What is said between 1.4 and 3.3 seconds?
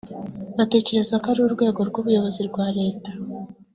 urwego rw’ubuyobozi rwa Leta